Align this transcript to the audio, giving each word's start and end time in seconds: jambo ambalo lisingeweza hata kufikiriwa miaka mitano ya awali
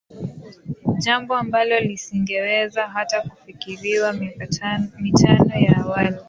jambo 0.97 1.35
ambalo 1.35 1.79
lisingeweza 1.79 2.87
hata 2.87 3.21
kufikiriwa 3.21 4.13
miaka 4.13 4.79
mitano 4.99 5.55
ya 5.55 5.77
awali 5.77 6.17